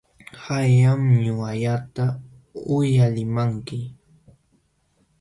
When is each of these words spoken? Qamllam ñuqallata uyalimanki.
Qamllam 0.43 1.01
ñuqallata 1.23 2.05
uyalimanki. 2.75 3.79